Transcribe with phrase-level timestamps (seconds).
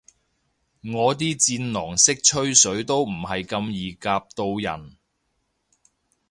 [0.93, 4.97] 我啲戰狼式吹水都唔係咁易夾到人